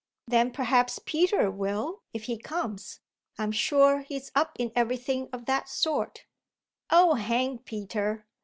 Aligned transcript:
"Then 0.25 0.49
perhaps 0.49 0.97
Peter 1.05 1.51
will 1.51 2.01
if 2.11 2.23
he 2.23 2.35
comes. 2.39 3.01
I'm 3.37 3.51
sure 3.51 3.99
he's 3.99 4.31
up 4.33 4.53
in 4.57 4.71
everything 4.75 5.29
of 5.31 5.45
that 5.45 5.69
sort." 5.69 6.25
"Oh 6.89 7.13
hang 7.13 7.59
Peter!" 7.59 8.25